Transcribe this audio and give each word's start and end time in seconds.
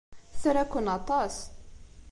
Tra-ken 0.41 0.87
aṭas. 0.97 1.35